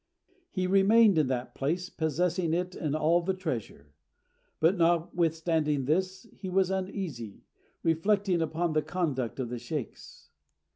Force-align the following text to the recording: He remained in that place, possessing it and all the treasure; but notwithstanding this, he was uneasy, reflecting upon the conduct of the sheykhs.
He 0.49 0.65
remained 0.65 1.19
in 1.19 1.27
that 1.27 1.53
place, 1.53 1.87
possessing 1.91 2.55
it 2.55 2.73
and 2.73 2.95
all 2.95 3.21
the 3.21 3.35
treasure; 3.35 3.93
but 4.59 4.75
notwithstanding 4.75 5.85
this, 5.85 6.25
he 6.33 6.49
was 6.49 6.71
uneasy, 6.71 7.43
reflecting 7.83 8.41
upon 8.41 8.73
the 8.73 8.81
conduct 8.81 9.39
of 9.39 9.49
the 9.49 9.59
sheykhs. 9.59 10.31